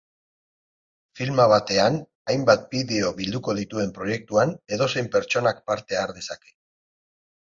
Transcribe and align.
Filma 1.19 1.43
batean 1.51 1.99
hainbat 2.31 2.63
bideo 2.71 3.11
bilduko 3.19 3.55
dituen 3.59 3.93
proiektuan 3.99 4.53
edozein 4.77 5.13
pertsonak 5.17 5.63
parte 5.69 6.01
har 6.05 6.17
dezake. 6.21 6.53